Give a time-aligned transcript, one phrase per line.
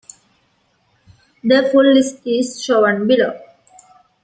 [1.43, 3.39] The full list is shown below.